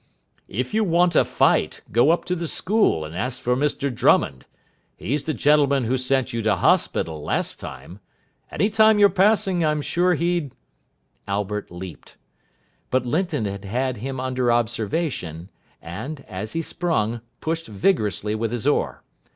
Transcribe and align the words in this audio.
"If 0.47 0.73
you 0.73 0.83
want 0.83 1.15
a 1.15 1.23
fight, 1.23 1.83
go 1.91 2.09
up 2.09 2.25
to 2.25 2.33
the 2.35 2.47
school 2.47 3.05
and 3.05 3.15
ask 3.15 3.39
for 3.39 3.55
Mr 3.55 3.93
Drummond. 3.93 4.47
He's 4.97 5.25
the 5.25 5.33
gentlemen 5.35 5.83
who 5.83 5.95
sent 5.95 6.33
you 6.33 6.41
to 6.41 6.55
hospital 6.55 7.21
last 7.23 7.59
time. 7.59 7.99
Any 8.51 8.71
time 8.71 8.97
you're 8.97 9.09
passing, 9.11 9.63
I'm 9.63 9.79
sure 9.79 10.15
he'd" 10.15 10.53
Albert 11.27 11.69
leaped. 11.69 12.17
But 12.89 13.05
Linton 13.05 13.45
had 13.45 13.63
had 13.65 13.97
him 13.97 14.19
under 14.19 14.51
observation, 14.51 15.51
and, 15.83 16.21
as 16.27 16.53
he 16.53 16.63
sprung, 16.63 17.21
pushed 17.39 17.67
vigorously 17.67 18.33
with 18.33 18.51
his 18.51 18.65
oar. 18.65 19.03